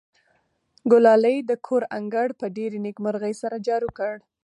ګلالۍ 0.91 1.37
د 1.49 1.51
کور 1.65 1.83
انګړ 1.97 2.27
په 2.39 2.45
ډېرې 2.57 2.77
نېکمرغۍ 2.85 3.33
سره 3.41 3.55
جارو 3.67 3.89
کړ. 3.97 4.13